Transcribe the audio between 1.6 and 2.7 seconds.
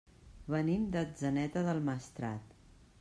del Maestrat.